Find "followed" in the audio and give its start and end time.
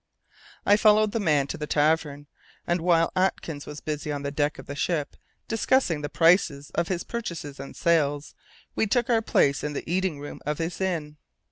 0.77-1.11